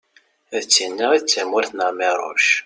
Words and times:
d 0.61 0.63
tin-a 0.73 1.07
i 1.17 1.19
d 1.21 1.25
tamurt 1.29 1.71
n 1.73 1.79
ԑmiruc 1.89 2.43